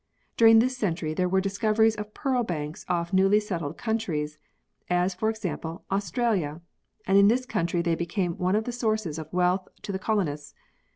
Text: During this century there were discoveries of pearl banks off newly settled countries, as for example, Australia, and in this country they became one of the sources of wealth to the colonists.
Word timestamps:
During 0.35 0.57
this 0.57 0.75
century 0.75 1.13
there 1.13 1.29
were 1.29 1.39
discoveries 1.39 1.95
of 1.95 2.15
pearl 2.15 2.41
banks 2.41 2.85
off 2.89 3.13
newly 3.13 3.39
settled 3.39 3.77
countries, 3.77 4.39
as 4.89 5.13
for 5.13 5.29
example, 5.29 5.85
Australia, 5.91 6.59
and 7.05 7.19
in 7.19 7.27
this 7.27 7.45
country 7.45 7.83
they 7.83 7.93
became 7.93 8.35
one 8.39 8.55
of 8.55 8.63
the 8.63 8.71
sources 8.71 9.19
of 9.19 9.31
wealth 9.31 9.67
to 9.83 9.91
the 9.91 9.99
colonists. 9.99 10.55